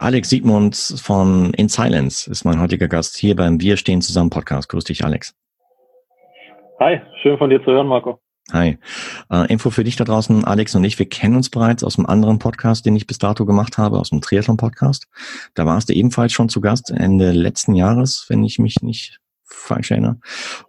[0.00, 4.70] Alex Siegmund von In Silence ist mein heutiger Gast hier beim Wir stehen zusammen Podcast.
[4.70, 5.34] Grüß dich, Alex.
[6.78, 8.18] Hi, schön von dir zu hören, Marco.
[8.50, 8.78] Hi.
[9.30, 12.06] Äh, Info für dich da draußen, Alex und ich, wir kennen uns bereits aus einem
[12.06, 15.06] anderen Podcast, den ich bis dato gemacht habe, aus dem Triathlon-Podcast.
[15.52, 19.90] Da warst du ebenfalls schon zu Gast Ende letzten Jahres, wenn ich mich nicht falsch
[19.90, 20.16] erinnere.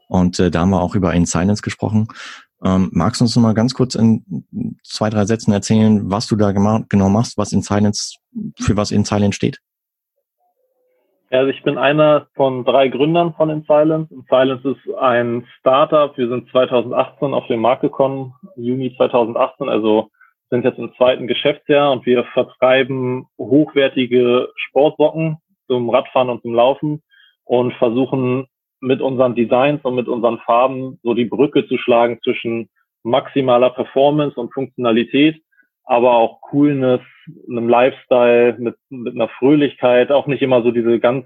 [0.09, 2.09] Und äh, da haben wir auch über In Silence gesprochen.
[2.63, 4.23] Ähm, magst du uns noch mal ganz kurz in
[4.83, 8.17] zwei, drei Sätzen erzählen, was du da genau machst, was in Silence,
[8.59, 9.59] für was in Silence steht?
[11.31, 14.13] Also ich bin einer von drei Gründern von In Silence.
[14.13, 16.16] In Silence ist ein Startup.
[16.17, 20.09] Wir sind 2018 auf den Markt gekommen, Juni 2018, also
[20.49, 27.02] sind jetzt im zweiten Geschäftsjahr und wir vertreiben hochwertige Sportsocken zum Radfahren und zum Laufen
[27.45, 28.47] und versuchen
[28.81, 32.70] mit unseren Designs und mit unseren Farben so die Brücke zu schlagen zwischen
[33.03, 35.41] maximaler Performance und Funktionalität,
[35.85, 37.02] aber auch Coolness,
[37.49, 41.25] einem Lifestyle, mit, mit einer Fröhlichkeit, auch nicht immer so diese ganz,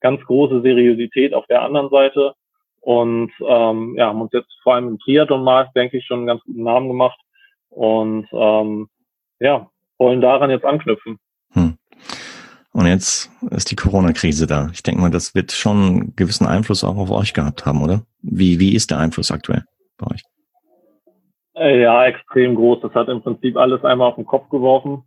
[0.00, 2.34] ganz große Seriosität auf der anderen Seite.
[2.80, 6.42] Und ähm, ja, haben uns jetzt vor allem im Triathlon-Markt, denke ich, schon einen ganz
[6.44, 7.20] guten Namen gemacht.
[7.68, 8.88] Und ähm,
[9.38, 11.18] ja, wollen daran jetzt anknüpfen.
[11.52, 11.76] Hm.
[12.72, 14.68] Und jetzt ist die Corona-Krise da.
[14.72, 18.02] Ich denke mal, das wird schon einen gewissen Einfluss auch auf euch gehabt haben, oder?
[18.22, 19.64] Wie, wie ist der Einfluss aktuell
[19.98, 20.22] bei euch?
[21.56, 22.80] Äh, ja, extrem groß.
[22.82, 25.02] Das hat im Prinzip alles einmal auf den Kopf geworfen.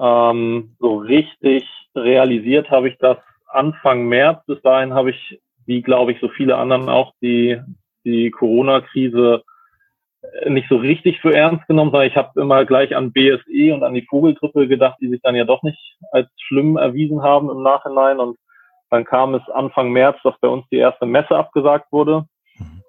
[0.00, 4.44] Ähm, so richtig realisiert habe ich das Anfang März.
[4.46, 7.60] Bis dahin habe ich, wie glaube ich, so viele anderen auch die,
[8.04, 9.42] die Corona-Krise
[10.48, 13.94] nicht so richtig für ernst genommen, sondern ich habe immer gleich an BSE und an
[13.94, 18.20] die Vogelgrippe gedacht, die sich dann ja doch nicht als schlimm erwiesen haben im Nachhinein.
[18.20, 18.38] Und
[18.90, 22.26] dann kam es Anfang März, dass bei uns die erste Messe abgesagt wurde.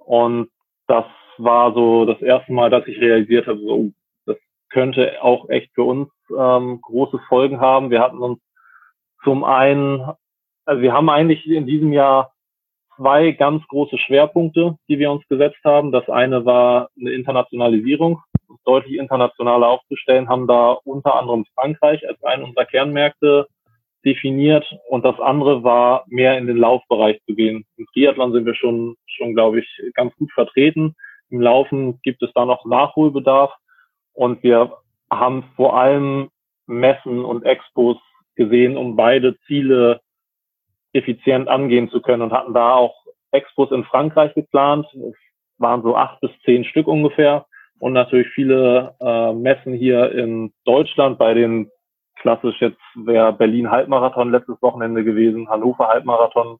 [0.06, 0.50] Und
[0.88, 1.06] das
[1.38, 3.92] war so das erste Mal, dass ich realisiert habe, so,
[4.26, 4.38] das
[4.70, 7.90] könnte auch echt für uns ähm, große Folgen haben.
[7.90, 8.40] Wir hatten uns
[9.24, 10.02] zum einen,
[10.66, 12.33] also wir haben eigentlich in diesem Jahr
[12.96, 15.92] zwei ganz große Schwerpunkte, die wir uns gesetzt haben.
[15.92, 18.22] Das eine war eine Internationalisierung,
[18.66, 23.48] deutlich internationaler aufzustellen, haben da unter anderem Frankreich als einen unserer Kernmärkte
[24.06, 27.66] definiert und das andere war mehr in den Laufbereich zu gehen.
[27.78, 30.96] Im Triathlon sind wir schon, schon glaube ich, ganz gut vertreten.
[31.30, 33.54] Im Laufen gibt es da noch Nachholbedarf
[34.14, 34.78] und wir
[35.12, 36.30] haben vor allem
[36.68, 37.98] Messen und Expos
[38.36, 40.02] gesehen, um beide Ziele
[40.94, 42.96] effizient angehen zu können und hatten da auch
[43.32, 44.86] Expos in Frankreich geplant.
[44.94, 45.16] Es
[45.58, 47.46] waren so acht bis zehn Stück ungefähr
[47.80, 51.70] und natürlich viele äh, Messen hier in Deutschland bei den
[52.22, 56.58] klassisch jetzt wäre Berlin Halbmarathon letztes Wochenende gewesen, Hannover Halbmarathon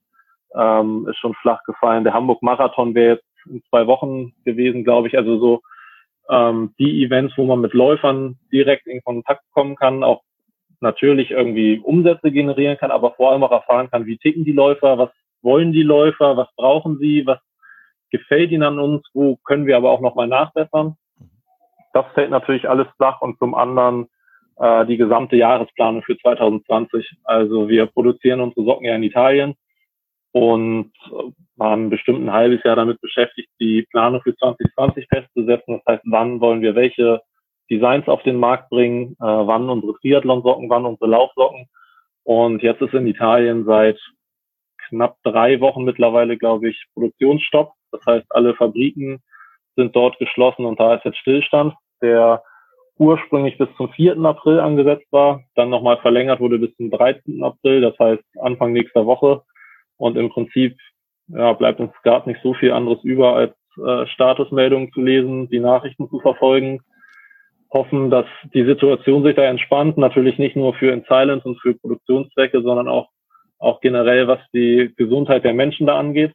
[0.56, 5.08] ähm, ist schon flach gefallen, der Hamburg Marathon wäre jetzt in zwei Wochen gewesen, glaube
[5.08, 5.18] ich.
[5.18, 5.62] Also so
[6.30, 10.22] ähm, die Events, wo man mit Läufern direkt in Kontakt kommen kann, auch
[10.84, 15.00] natürlich irgendwie Umsätze generieren kann, aber vor allem auch erfahren kann, wie ticken die Läufer,
[15.00, 15.10] was
[15.42, 17.40] wollen die Läufer, was brauchen sie, was
[18.12, 20.96] gefällt ihnen an uns, wo können wir aber auch nochmal nachbessern.
[21.94, 24.08] Das fällt natürlich alles flach und zum anderen
[24.58, 27.18] äh, die gesamte Jahresplanung für 2020.
[27.24, 29.56] Also wir produzieren unsere Socken ja in Italien
[30.32, 30.92] und
[31.56, 35.82] waren bestimmt ein halbes Jahr damit beschäftigt, die Planung für 2020 festzusetzen.
[35.86, 37.22] Das heißt, wann wollen wir welche
[37.70, 41.68] Designs auf den Markt bringen, äh, wann unsere Triathlon-Socken, wann unsere Laufsocken.
[42.24, 44.00] Und jetzt ist in Italien seit
[44.90, 47.74] knapp drei Wochen mittlerweile, glaube ich, Produktionsstopp.
[47.92, 49.22] Das heißt, alle Fabriken
[49.76, 52.44] sind dort geschlossen und da ist jetzt Stillstand, der
[52.98, 54.18] ursprünglich bis zum 4.
[54.24, 57.44] April angesetzt war, dann nochmal verlängert wurde bis zum 13.
[57.44, 59.42] April, das heißt Anfang nächster Woche.
[59.98, 60.78] Und im Prinzip
[61.28, 65.60] ja, bleibt uns gerade nicht so viel anderes über, als äh, Statusmeldungen zu lesen, die
[65.60, 66.82] Nachrichten zu verfolgen
[67.74, 69.98] hoffen, dass die Situation sich da entspannt.
[69.98, 73.10] Natürlich nicht nur für In Silence und für Produktionszwecke, sondern auch,
[73.60, 76.34] auch generell, was die Gesundheit der Menschen da angeht.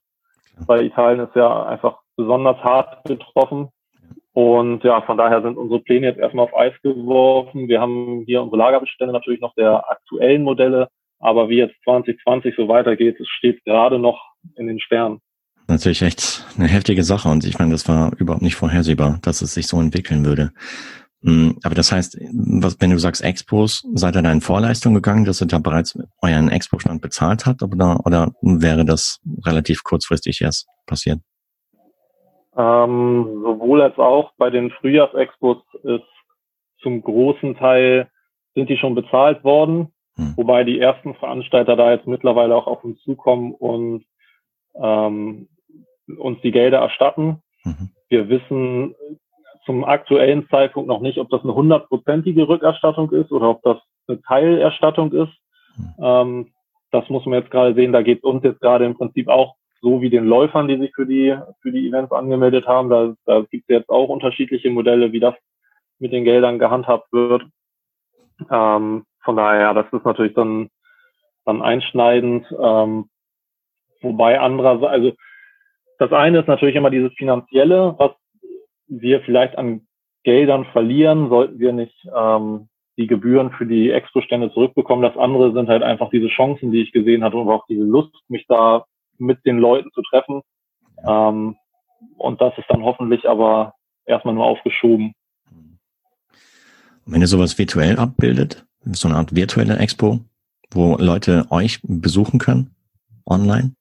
[0.67, 3.69] Weil Italien ist ja einfach besonders hart betroffen.
[4.33, 7.69] Und ja, von daher sind unsere Pläne jetzt erstmal auf Eis geworfen.
[7.69, 10.89] Wir haben hier unsere Lagerbestände natürlich noch der aktuellen Modelle.
[11.21, 14.21] Aber wie jetzt 2020 so weitergeht, es steht gerade noch
[14.57, 15.21] in den Sternen.
[15.67, 17.29] Natürlich echt eine heftige Sache.
[17.29, 20.53] Und ich meine, das war überhaupt nicht vorhersehbar, dass es sich so entwickeln würde.
[21.23, 22.17] Hm, aber das heißt,
[22.63, 25.99] was, wenn du sagst Expos, seid ihr da in Vorleistung gegangen, dass ihr da bereits
[26.23, 31.19] euren Expo-Stand bezahlt habt oder, oder wäre das relativ kurzfristig erst passiert?
[32.57, 36.05] Ähm, sowohl als auch bei den Frühjahrsexpos ist
[36.83, 38.09] zum großen Teil
[38.55, 40.35] sind die schon bezahlt worden, hm.
[40.37, 44.05] wobei die ersten Veranstalter da jetzt mittlerweile auch auf uns zukommen und
[44.81, 45.49] ähm,
[46.17, 47.43] uns die Gelder erstatten.
[47.65, 47.91] Mhm.
[48.09, 48.95] Wir wissen
[49.69, 53.77] zum aktuellen Zeitpunkt noch nicht, ob das eine hundertprozentige Rückerstattung ist oder ob das
[54.07, 55.33] eine Teilerstattung ist.
[55.77, 55.95] Mhm.
[56.01, 56.53] Ähm,
[56.91, 57.93] das muss man jetzt gerade sehen.
[57.93, 60.95] Da geht es uns jetzt gerade im Prinzip auch so wie den Läufern, die sich
[60.95, 62.89] für die, für die Events angemeldet haben.
[62.89, 65.35] Da, da gibt es jetzt auch unterschiedliche Modelle, wie das
[65.99, 67.43] mit den Geldern gehandhabt wird.
[68.51, 70.71] Ähm, von daher, das ist natürlich dann,
[71.45, 72.47] dann einschneidend.
[72.59, 73.11] Ähm,
[74.01, 75.13] wobei andererseits, also
[75.99, 78.13] das eine ist natürlich immer dieses Finanzielle, was
[78.89, 79.87] wir vielleicht an
[80.25, 85.03] Geldern verlieren, sollten wir nicht ähm, die Gebühren für die Expo-Stände zurückbekommen.
[85.03, 88.13] Das andere sind halt einfach diese Chancen, die ich gesehen hatte und auch diese Lust,
[88.29, 88.85] mich da
[89.19, 90.43] mit den Leuten zu treffen.
[91.07, 91.57] Ähm,
[92.17, 93.75] und das ist dann hoffentlich aber
[94.05, 95.13] erstmal nur aufgeschoben.
[97.07, 100.21] Wenn ihr sowas virtuell abbildet, so eine Art virtuelle Expo,
[100.71, 102.75] wo Leute euch besuchen können,
[103.27, 103.73] online?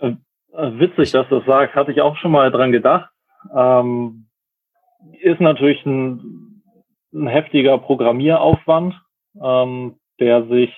[0.00, 0.14] Äh,
[0.52, 1.74] äh, witzig, dass du das sagst.
[1.74, 3.10] Hatte ich auch schon mal dran gedacht.
[3.54, 4.27] Ähm,
[5.20, 6.62] ist natürlich ein,
[7.12, 8.94] ein heftiger Programmieraufwand,
[9.42, 10.72] ähm, der sich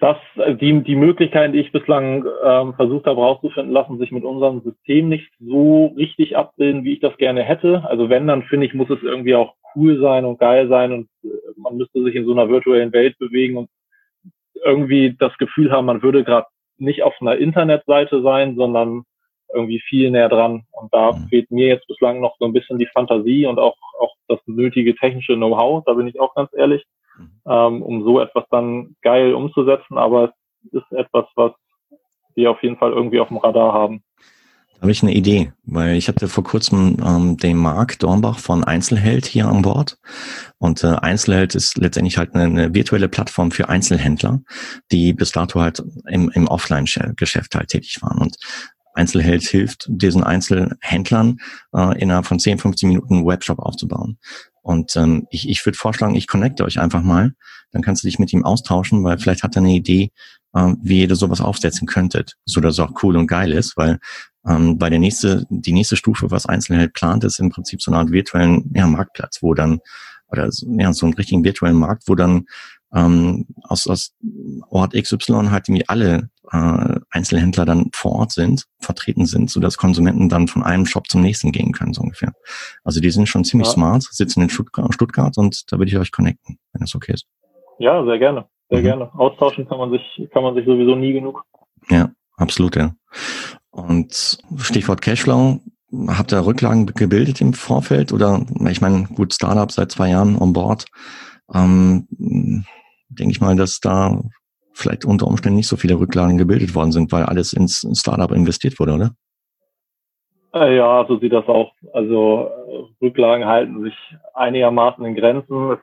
[0.00, 0.16] das,
[0.60, 5.10] die, die Möglichkeiten, die ich bislang ähm, versucht habe herauszufinden, lassen sich mit unserem System
[5.10, 7.84] nicht so richtig abbilden, wie ich das gerne hätte.
[7.84, 11.08] Also wenn, dann finde ich, muss es irgendwie auch cool sein und geil sein und
[11.22, 13.68] äh, man müsste sich in so einer virtuellen Welt bewegen und
[14.64, 16.46] irgendwie das Gefühl haben, man würde gerade
[16.78, 19.04] nicht auf einer Internetseite sein, sondern
[19.54, 20.64] irgendwie viel näher dran.
[20.72, 21.28] Und da mhm.
[21.28, 24.94] fehlt mir jetzt bislang noch so ein bisschen die Fantasie und auch, auch das nötige
[24.94, 26.84] technische Know-how, da bin ich auch ganz ehrlich,
[27.18, 27.30] mhm.
[27.46, 29.98] ähm, um so etwas dann geil umzusetzen.
[29.98, 30.32] Aber
[30.64, 31.52] es ist etwas, was
[32.34, 34.02] wir auf jeden Fall irgendwie auf dem Radar haben.
[34.80, 38.64] Da habe ich eine Idee, weil ich hatte vor kurzem ähm, den Marc Dornbach von
[38.64, 39.98] Einzelheld hier an Bord.
[40.56, 44.40] Und äh, Einzelheld ist letztendlich halt eine, eine virtuelle Plattform für Einzelhändler,
[44.90, 48.22] die bis dato halt im, im Offline-Geschäft halt tätig waren.
[48.22, 48.36] Und
[49.00, 51.38] Einzelheld hilft diesen Einzelhändlern
[51.74, 54.18] äh, innerhalb von 10, 15 Minuten einen Webshop aufzubauen.
[54.62, 57.32] Und ähm, ich, ich würde vorschlagen, ich connecte euch einfach mal.
[57.72, 60.12] Dann kannst du dich mit ihm austauschen, weil vielleicht hat er eine Idee,
[60.54, 63.98] ähm, wie ihr sowas aufsetzen könntet, so dass es auch cool und geil ist, weil
[64.46, 68.00] ähm, bei der nächste, die nächste Stufe, was Einzelheld plant, ist im Prinzip so eine
[68.00, 69.80] Art virtuellen ja, Marktplatz, wo dann,
[70.28, 72.44] oder ja, so einen richtigen virtuellen Markt, wo dann
[72.94, 74.14] ähm, aus, aus
[74.68, 79.76] Ort XY halt irgendwie alle äh, Einzelhändler dann vor Ort sind, vertreten sind, so dass
[79.76, 82.32] Konsumenten dann von einem Shop zum nächsten gehen können, so ungefähr.
[82.84, 83.74] Also die sind schon ziemlich ja.
[83.74, 87.26] smart, sitzen in Stuttgart und da würde ich euch connecten, wenn das okay ist.
[87.78, 88.84] Ja, sehr gerne, sehr mhm.
[88.84, 89.14] gerne.
[89.14, 91.44] Austauschen kann man sich, kann man sich sowieso nie genug.
[91.88, 92.94] Ja, absolut, ja.
[93.70, 95.60] Und Stichwort Cashflow,
[96.08, 100.52] habt ihr Rücklagen gebildet im Vorfeld oder ich meine, gut, Startup seit zwei Jahren on
[100.52, 100.86] board.
[101.52, 102.06] Ähm,
[103.20, 104.20] denke ich mal, dass da
[104.72, 108.78] vielleicht unter Umständen nicht so viele Rücklagen gebildet worden sind, weil alles ins Startup investiert
[108.80, 109.10] wurde, oder?
[110.54, 111.72] Äh, ja, so sieht das auch.
[111.92, 113.94] Also äh, Rücklagen halten sich
[114.34, 115.72] einigermaßen in Grenzen.
[115.72, 115.78] Es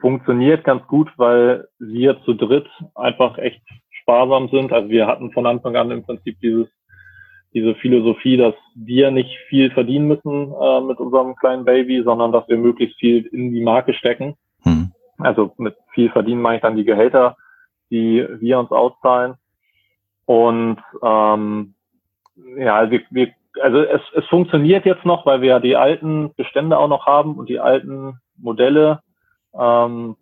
[0.00, 4.72] funktioniert ganz gut, weil wir zu dritt einfach echt sparsam sind.
[4.72, 6.68] Also wir hatten von Anfang an im Prinzip dieses
[7.54, 12.48] diese Philosophie, dass wir nicht viel verdienen müssen äh, mit unserem kleinen Baby, sondern dass
[12.48, 14.36] wir möglichst viel in die Marke stecken.
[15.24, 17.36] Also mit viel verdienen meine ich dann die Gehälter,
[17.90, 19.34] die wir uns auszahlen.
[20.24, 21.74] Und ähm,
[22.56, 26.34] ja, also, wir, wir, also es, es funktioniert jetzt noch, weil wir ja die alten
[26.34, 29.00] Bestände auch noch haben und die alten Modelle.
[29.58, 30.16] Ähm,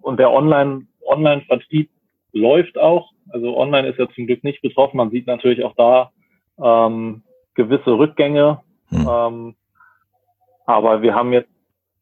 [0.00, 1.90] und der Online, Online-Vertrieb
[2.32, 3.10] läuft auch.
[3.30, 4.96] Also online ist ja zum Glück nicht betroffen.
[4.96, 6.10] Man sieht natürlich auch da
[6.62, 7.22] ähm,
[7.54, 8.60] gewisse Rückgänge.
[8.88, 9.08] Hm.
[9.10, 9.56] Ähm,
[10.66, 11.50] aber wir haben jetzt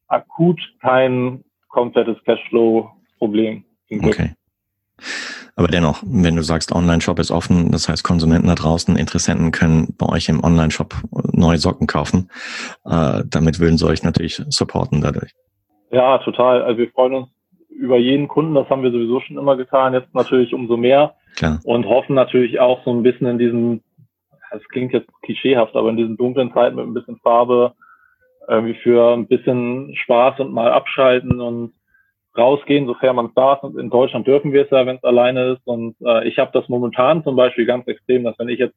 [0.08, 1.44] akut kein
[1.76, 3.62] komplettes Cashflow-Problem.
[4.02, 4.30] Okay.
[5.56, 9.94] Aber dennoch, wenn du sagst, Online-Shop ist offen, das heißt, Konsumenten da draußen, Interessenten können
[9.98, 10.94] bei euch im Online-Shop
[11.32, 12.30] neue Socken kaufen.
[12.84, 15.32] Äh, damit würden sie euch natürlich supporten dadurch.
[15.90, 16.62] Ja, total.
[16.62, 17.28] Also wir freuen uns
[17.68, 21.14] über jeden Kunden, das haben wir sowieso schon immer getan, jetzt natürlich umso mehr.
[21.36, 21.60] Klar.
[21.64, 23.82] Und hoffen natürlich auch so ein bisschen in diesem,
[24.50, 27.74] das klingt jetzt klischeehaft, aber in diesen dunklen Zeiten mit ein bisschen Farbe
[28.48, 31.72] irgendwie für ein bisschen Spaß und mal abschalten und
[32.36, 33.62] rausgehen, sofern man es darf.
[33.62, 35.66] Und in Deutschland dürfen wir es ja, wenn es alleine ist.
[35.66, 38.76] Und äh, ich habe das momentan zum Beispiel ganz extrem, dass wenn ich jetzt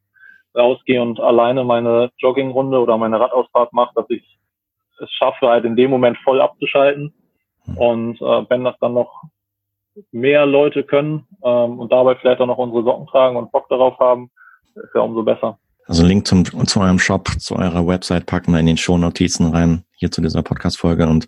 [0.58, 4.24] rausgehe und alleine meine Joggingrunde oder meine Radausfahrt mache, dass ich
[5.02, 7.14] es schaffe, halt in dem Moment voll abzuschalten.
[7.76, 9.24] Und äh, wenn das dann noch
[10.12, 14.00] mehr Leute können ähm, und dabei vielleicht auch noch unsere Socken tragen und Bock darauf
[14.00, 14.32] haben,
[14.76, 15.60] ist ja umso besser.
[15.90, 19.86] Also Link zum, zu eurem Shop, zu eurer Website packen wir in den Show-Notizen rein,
[19.96, 21.08] hier zu dieser Podcast-Folge.
[21.08, 21.28] Und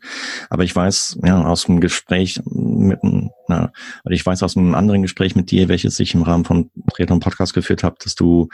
[0.51, 2.99] aber ich weiß, ja, aus dem Gespräch mit
[3.47, 3.71] na,
[4.05, 7.21] oder ich weiß aus einem anderen Gespräch mit dir, welches ich im Rahmen von Triathlon
[7.21, 8.49] Podcast geführt habe, dass du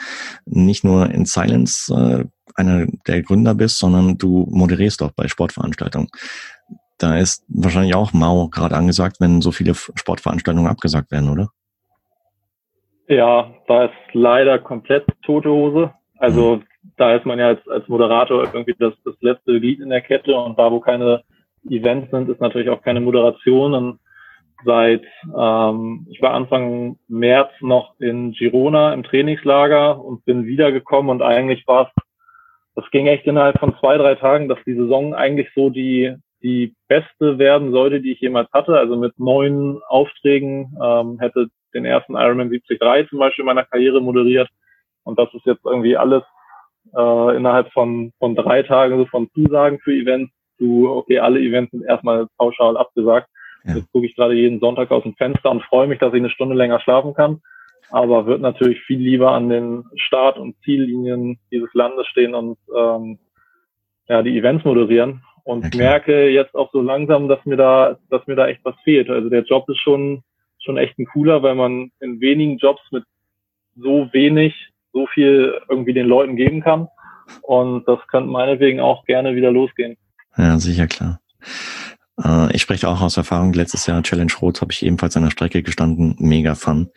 [0.45, 2.23] nicht nur in Silence äh,
[2.55, 6.07] einer der Gründer bist, sondern du moderierst auch bei Sportveranstaltungen.
[6.99, 11.49] da ist wahrscheinlich auch Mau gerade angesagt, wenn so viele Sportveranstaltungen abgesagt werden, oder?
[13.09, 15.93] Ja, da ist leider komplett tote Hose.
[16.19, 16.61] Also
[16.97, 20.35] da ist man ja als, als Moderator irgendwie das, das letzte Glied in der Kette
[20.35, 21.23] und da, wo keine
[21.69, 23.73] Events sind, ist natürlich auch keine Moderation.
[23.73, 23.99] Und
[24.65, 25.03] seit,
[25.37, 31.67] ähm, ich war Anfang März noch in Girona im Trainingslager und bin wiedergekommen und eigentlich
[31.67, 32.03] war es,
[32.75, 36.75] das ging echt innerhalb von zwei, drei Tagen, dass die Saison eigentlich so die, die
[36.87, 38.77] beste werden sollte, die ich jemals hatte.
[38.77, 43.99] Also mit neun Aufträgen ähm, hätte den ersten Ironman 73 zum Beispiel in meiner Karriere
[43.99, 44.47] moderiert.
[45.07, 46.23] Und das ist jetzt irgendwie alles
[46.95, 51.71] äh, innerhalb von, von drei Tagen so von Zusagen für Events zu, okay, alle Events
[51.71, 53.29] sind erstmal pauschal abgesagt.
[53.63, 53.75] Ja.
[53.75, 56.29] Jetzt gucke ich gerade jeden Sonntag aus dem Fenster und freue mich, dass ich eine
[56.29, 57.41] Stunde länger schlafen kann.
[57.89, 63.17] Aber wird natürlich viel lieber an den Start- und Ziellinien dieses Landes stehen und ähm,
[64.09, 65.23] ja, die Events moderieren.
[65.43, 68.75] Und ja, merke jetzt auch so langsam, dass mir da, dass mir da echt was
[68.83, 69.09] fehlt.
[69.09, 70.23] Also der Job ist schon,
[70.59, 73.05] schon echt ein cooler, weil man in wenigen Jobs mit
[73.77, 74.53] so wenig
[74.93, 76.87] so viel irgendwie den Leuten geben kann.
[77.41, 79.97] Und das könnte meinetwegen auch gerne wieder losgehen.
[80.37, 81.19] Ja, sicher klar.
[82.23, 83.53] Äh, ich spreche auch aus Erfahrung.
[83.53, 86.15] Letztes Jahr Challenge Rot habe ich ebenfalls an der Strecke gestanden.
[86.19, 86.89] Mega fun.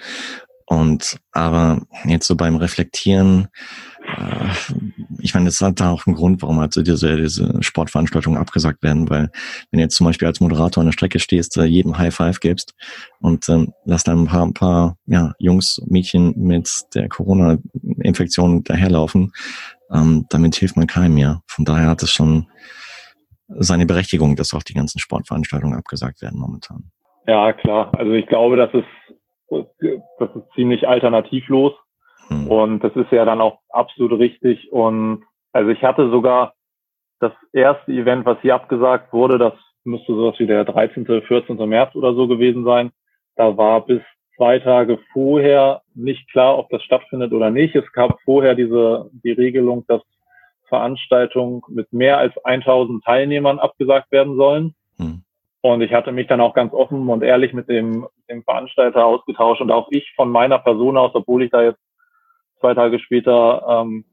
[0.66, 3.48] Und aber jetzt so beim Reflektieren,
[5.22, 8.82] ich meine, das hat da auch einen Grund, warum halt so diese, diese Sportveranstaltungen abgesagt
[8.82, 9.30] werden, weil
[9.70, 12.40] wenn du jetzt zum Beispiel als Moderator an der Strecke stehst, äh, jedem High Five
[12.40, 12.74] gibst
[13.20, 19.32] und ähm, lass dann ein paar, ein paar ja, Jungs, Mädchen mit der Corona-Infektion daherlaufen,
[19.92, 21.42] ähm, damit hilft man keinem mehr.
[21.46, 22.46] Von daher hat es schon
[23.48, 26.90] seine Berechtigung, dass auch die ganzen Sportveranstaltungen abgesagt werden momentan.
[27.26, 27.92] Ja, klar.
[27.96, 29.66] Also ich glaube, das ist,
[30.18, 31.72] das ist ziemlich alternativlos.
[32.30, 32.46] Hm.
[32.46, 34.72] Und das ist ja dann auch absolut richtig.
[34.72, 36.54] Und also ich hatte sogar
[37.18, 39.52] das erste Event, was hier abgesagt wurde, das
[39.84, 41.56] müsste sowas wie der 13., 14.
[41.68, 42.90] März oder so gewesen sein.
[43.36, 44.02] Da war bis
[44.36, 47.74] zwei Tage vorher nicht klar, ob das stattfindet oder nicht.
[47.74, 50.02] Es gab vorher diese, die Regelung, dass
[50.68, 54.74] Veranstaltungen mit mehr als 1000 Teilnehmern abgesagt werden sollen.
[54.98, 55.22] Hm.
[55.62, 59.60] Und ich hatte mich dann auch ganz offen und ehrlich mit dem, dem Veranstalter ausgetauscht
[59.60, 61.80] und auch ich von meiner Person aus, obwohl ich da jetzt
[62.60, 64.04] zwei Tage später ähm,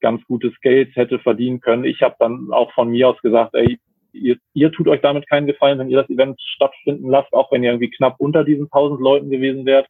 [0.00, 1.84] ganz gutes Geld hätte verdienen können.
[1.84, 3.78] Ich habe dann auch von mir aus gesagt, ey,
[4.12, 7.62] ihr, ihr tut euch damit keinen Gefallen, wenn ihr das Event stattfinden lasst, auch wenn
[7.62, 9.86] ihr irgendwie knapp unter diesen 1000 Leuten gewesen wärt.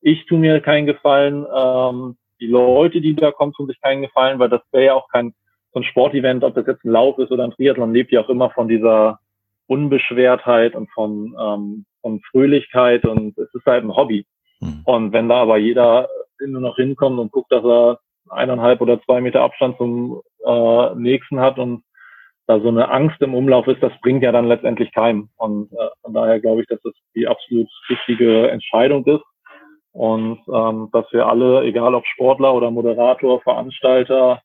[0.00, 1.46] Ich tue mir keinen Gefallen.
[1.54, 5.08] Ähm, die Leute, die da kommen, tun sich keinen Gefallen, weil das wäre ja auch
[5.08, 5.34] kein
[5.72, 8.28] so ein Sportevent, ob das jetzt ein Lauf ist oder ein Triathlon, lebt ja auch
[8.28, 9.20] immer von dieser
[9.66, 14.26] Unbeschwertheit und von, ähm, von Fröhlichkeit und es ist halt ein Hobby.
[14.60, 14.82] Mhm.
[14.84, 16.08] Und wenn da aber jeder
[16.46, 21.40] nur noch hinkommt und guckt, dass er eineinhalb oder zwei Meter Abstand zum äh, nächsten
[21.40, 21.82] hat und
[22.46, 25.28] da so eine Angst im Umlauf ist, das bringt ja dann letztendlich keinem.
[25.36, 29.22] Und äh, von daher glaube ich, dass das die absolut richtige Entscheidung ist.
[29.92, 34.40] Und ähm, dass wir alle, egal ob Sportler oder Moderator, Veranstalter,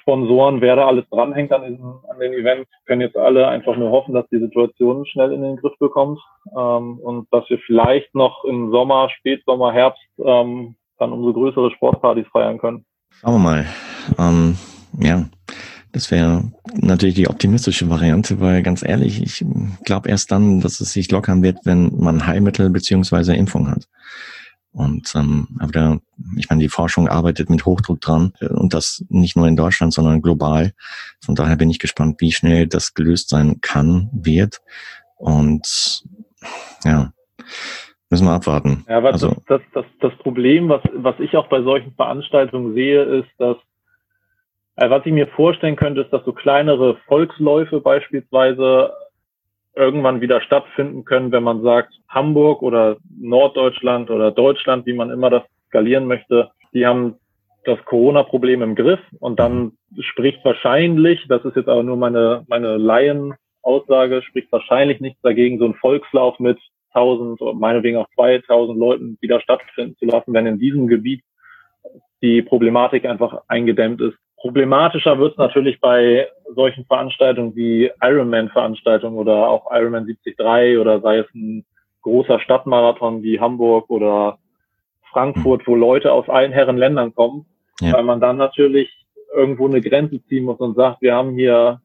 [0.00, 3.90] Sponsoren, wer da alles dranhängt an, diesen, an den Events, können jetzt alle einfach nur
[3.90, 6.20] hoffen, dass die Situation schnell in den Griff bekommt
[6.56, 12.26] ähm, und dass wir vielleicht noch im Sommer, Spätsommer, Herbst ähm, dann umso größere Sportpartys
[12.32, 12.84] feiern können.
[13.20, 13.66] Schauen wir mal.
[14.18, 14.56] Ähm,
[14.98, 15.24] ja,
[15.92, 16.44] das wäre
[16.74, 19.44] natürlich die optimistische Variante, weil ganz ehrlich, ich
[19.84, 23.88] glaube erst dann, dass es sich lockern wird, wenn man Heilmittel beziehungsweise Impfung hat.
[24.72, 25.98] Und ähm, aber da,
[26.36, 29.92] ich meine, die Forschung arbeitet mit Hochdruck dran äh, und das nicht nur in Deutschland,
[29.92, 30.72] sondern global.
[31.24, 34.60] Von daher bin ich gespannt, wie schnell das gelöst sein kann, wird.
[35.16, 36.04] Und
[36.84, 37.12] ja,
[38.10, 38.84] müssen wir abwarten.
[38.88, 43.02] Ja, aber also, das, das, das Problem, was, was ich auch bei solchen Veranstaltungen sehe,
[43.02, 43.56] ist, dass
[44.76, 48.92] äh, was ich mir vorstellen könnte, ist, dass so kleinere Volksläufe beispielsweise
[49.74, 55.30] irgendwann wieder stattfinden können, wenn man sagt, Hamburg oder Norddeutschland oder Deutschland, wie man immer
[55.30, 57.16] das skalieren möchte, die haben
[57.64, 62.78] das Corona-Problem im Griff und dann spricht wahrscheinlich, das ist jetzt aber nur meine, meine
[62.78, 66.58] Laien-Aussage, spricht wahrscheinlich nichts dagegen, so ein Volkslauf mit
[66.92, 71.22] 1000 oder meinetwegen auch 2000 Leuten wieder stattfinden zu lassen, wenn in diesem Gebiet
[72.22, 74.16] die Problematik einfach eingedämmt ist.
[74.40, 81.18] Problematischer wird es natürlich bei solchen Veranstaltungen wie Ironman-Veranstaltungen oder auch Ironman 73 oder sei
[81.18, 81.64] es ein
[82.02, 84.38] großer Stadtmarathon wie Hamburg oder
[85.12, 87.44] Frankfurt, wo Leute aus allen Herren Ländern kommen,
[87.80, 87.92] ja.
[87.92, 88.88] weil man dann natürlich
[89.34, 91.80] irgendwo eine Grenze ziehen muss und sagt, wir haben hier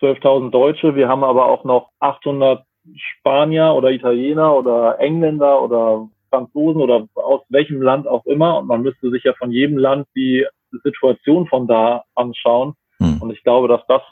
[0.00, 2.62] 12.000 Deutsche, wir haben aber auch noch 800
[2.94, 8.82] Spanier oder Italiener oder Engländer oder Franzosen oder aus welchem Land auch immer und man
[8.82, 10.46] müsste sich ja von jedem Land die
[10.82, 12.74] Situation von da anschauen.
[12.98, 13.22] Hm.
[13.22, 14.02] Und ich glaube, dass das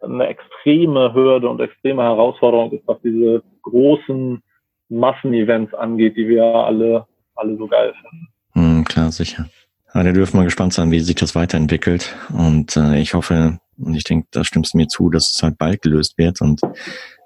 [0.00, 4.42] eine extreme Hürde und extreme Herausforderung ist, was diese großen
[4.88, 8.80] Massenevents angeht, die wir alle, alle so geil finden.
[8.80, 9.46] Mm, klar, sicher.
[9.94, 12.14] Ja, da dürfen wir gespannt sein, wie sich das weiterentwickelt.
[12.32, 15.58] Und äh, ich hoffe, und ich denke, da stimmst du mir zu, dass es halt
[15.58, 16.60] bald gelöst wird und,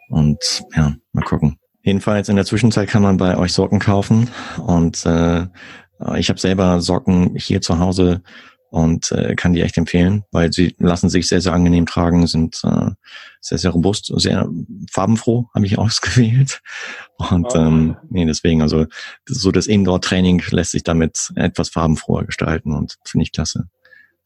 [0.09, 1.59] und ja, mal gucken.
[1.83, 4.30] Jedenfalls in der Zwischenzeit kann man bei euch Socken kaufen
[4.66, 5.47] und äh,
[6.16, 8.23] ich habe selber Socken hier zu Hause
[8.75, 12.61] und äh, kann die echt empfehlen, weil sie lassen sich sehr, sehr angenehm tragen, sind
[12.64, 12.90] äh,
[13.40, 14.49] sehr, sehr robust, sehr
[14.90, 16.61] farbenfroh, habe ich ausgewählt.
[17.16, 17.59] Und oh.
[17.59, 18.87] ähm, nee, deswegen, also
[19.26, 23.69] so das Indoor-Training lässt sich damit etwas farbenfroher gestalten und finde ich klasse.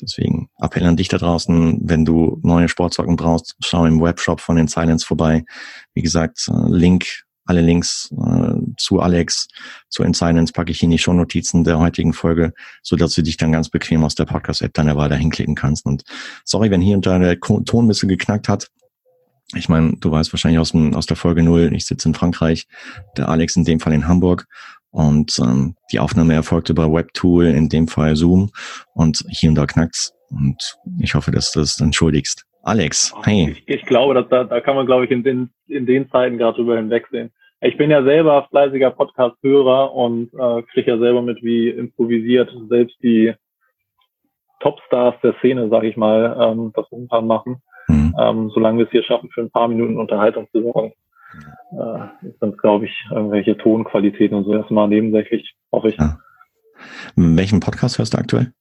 [0.00, 4.56] Deswegen Appell an dich da draußen, wenn du neue Sportsocken brauchst, schau im Webshop von
[4.56, 5.44] den Silence vorbei.
[5.92, 9.48] Wie gesagt, äh, Link alle Links äh, zu Alex,
[9.88, 12.52] zu InSilence packe ich in die Shownotizen der heutigen Folge,
[12.82, 15.86] so dass du dich dann ganz bequem aus der Podcast-App dann weiter hinklicken kannst.
[15.86, 16.02] Und
[16.44, 18.68] sorry, wenn hier und da der Ton ein bisschen geknackt hat.
[19.54, 21.72] Ich meine, du weißt wahrscheinlich aus, dem, aus der Folge null.
[21.72, 22.66] ich sitze in Frankreich,
[23.16, 24.46] der Alex in dem Fall in Hamburg.
[24.90, 28.50] Und ähm, die Aufnahme erfolgte bei Webtool, in dem Fall Zoom.
[28.92, 30.12] Und hier und da knackt's.
[30.28, 32.44] Und ich hoffe, dass du das entschuldigst.
[32.68, 33.50] Alex, hey.
[33.50, 36.36] Ich, ich glaube, dass da, da kann man, glaube ich, in den, in den Zeiten
[36.36, 37.30] gerade drüber hinwegsehen.
[37.62, 42.96] Ich bin ja selber fleißiger Podcast-Hörer und äh, kriege ja selber mit, wie improvisiert selbst
[43.02, 43.32] die
[44.60, 47.62] Topstars der Szene, sag ich mal, ähm, das momentan machen.
[47.88, 48.14] Mhm.
[48.20, 50.92] Ähm, solange wir es hier schaffen, für ein paar Minuten Unterhaltung zu sorgen,
[51.72, 55.96] äh, sind, glaube ich, irgendwelche Tonqualitäten und so erstmal nebensächlich, hoffe ich.
[55.96, 56.18] Ja.
[57.16, 58.52] Welchen Podcast hörst du aktuell?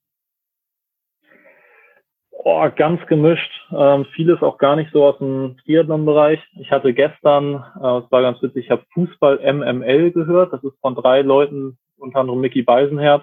[2.50, 3.52] Oh, ganz gemischt.
[3.78, 6.40] Ähm, vieles auch gar nicht so aus dem Triathlon-Bereich.
[6.58, 10.54] Ich hatte gestern, äh, es war ganz witzig, ich habe Fußball MML gehört.
[10.54, 13.22] Das ist von drei Leuten, unter anderem Mickey Beisenherz,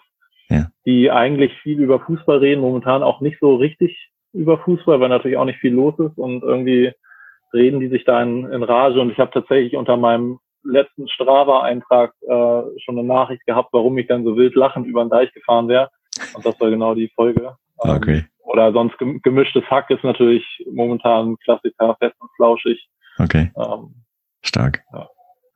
[0.50, 0.66] ja.
[0.84, 5.38] die eigentlich viel über Fußball reden, momentan auch nicht so richtig über Fußball, weil natürlich
[5.38, 6.92] auch nicht viel los ist und irgendwie
[7.54, 9.00] reden die sich da in, in Rage.
[9.00, 14.06] Und ich habe tatsächlich unter meinem letzten Strava-Eintrag äh, schon eine Nachricht gehabt, warum ich
[14.06, 15.88] dann so wild lachend über den Deich gefahren wäre.
[16.34, 17.56] Und das war genau die Folge.
[17.78, 18.18] Okay.
[18.18, 22.88] Ähm, oder sonst gemischtes Hack ist natürlich momentan Klassiker, fest und flauschig.
[23.18, 23.50] Okay.
[23.56, 24.04] Ähm,
[24.42, 24.82] Stark.
[24.92, 25.08] Ja.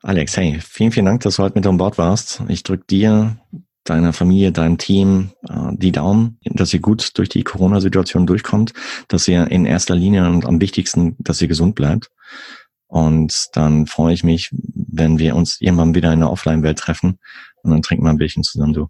[0.03, 2.43] Alex, hey, vielen, vielen Dank, dass du heute mit an Bord warst.
[2.49, 3.37] Ich drücke dir,
[3.85, 8.73] deiner Familie, deinem Team äh, die Daumen, dass ihr gut durch die Corona-Situation durchkommt,
[9.09, 12.11] dass ihr in erster Linie und am wichtigsten, dass ihr gesund bleibt.
[12.87, 17.19] Und dann freue ich mich, wenn wir uns irgendwann wieder in der Offline-Welt treffen
[17.63, 18.89] und dann trinken wir ein Bierchen zusammen, du.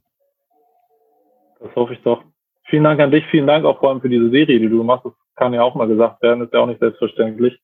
[1.60, 2.22] Das hoffe ich doch.
[2.68, 5.06] Vielen Dank an dich, vielen Dank auch vor allem für diese Serie, die du machst.
[5.06, 7.58] Das kann ja auch mal gesagt werden, ist ja auch nicht selbstverständlich.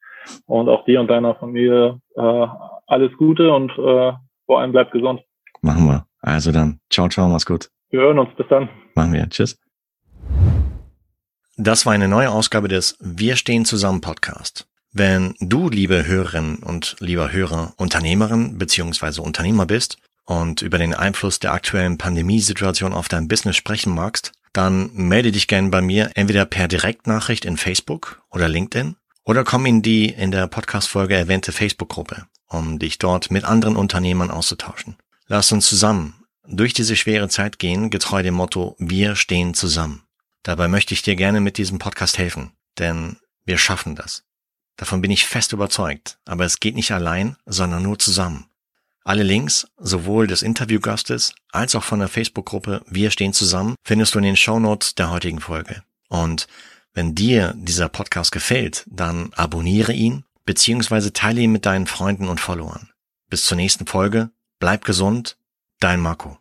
[0.46, 2.46] Und auch dir und deiner Familie äh,
[2.86, 4.12] alles Gute und äh,
[4.46, 5.20] vor allem bleibt gesund.
[5.60, 6.06] Machen wir.
[6.20, 7.68] Also dann, ciao, ciao, mach's gut.
[7.90, 8.70] Wir hören uns, bis dann.
[8.94, 9.60] Machen wir, tschüss.
[11.56, 14.66] Das war eine neue Ausgabe des Wir stehen zusammen Podcast.
[14.92, 19.20] Wenn du, liebe Hörerinnen und lieber Hörer, Unternehmerin bzw.
[19.20, 24.90] Unternehmer bist und über den Einfluss der aktuellen Pandemiesituation auf dein Business sprechen magst, dann
[24.94, 29.82] melde dich gerne bei mir entweder per Direktnachricht in Facebook oder LinkedIn oder komm in
[29.82, 34.96] die in der Podcast-Folge erwähnte Facebook-Gruppe, um dich dort mit anderen Unternehmern auszutauschen.
[35.26, 36.14] Lass uns zusammen
[36.46, 40.02] durch diese schwere Zeit gehen, getreu dem Motto, wir stehen zusammen.
[40.42, 44.24] Dabei möchte ich dir gerne mit diesem Podcast helfen, denn wir schaffen das.
[44.76, 48.46] Davon bin ich fest überzeugt, aber es geht nicht allein, sondern nur zusammen.
[49.04, 54.18] Alle Links, sowohl des Interviewgastes als auch von der Facebook-Gruppe Wir stehen zusammen, findest du
[54.18, 55.82] in den Shownotes der heutigen Folge.
[56.08, 56.46] Und
[56.94, 62.40] wenn dir dieser Podcast gefällt, dann abonniere ihn beziehungsweise teile ihn mit deinen Freunden und
[62.40, 62.90] Followern.
[63.28, 65.36] Bis zur nächsten Folge, bleib gesund,
[65.80, 66.38] dein Marco.